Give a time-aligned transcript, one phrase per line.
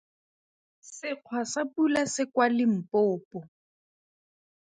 [0.95, 3.39] Sekgwa sa pula se kwa Limpopo.